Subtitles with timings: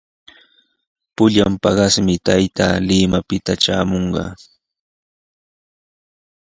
[1.15, 4.25] Pullan paqasmi taytaa Limapita traamushqa.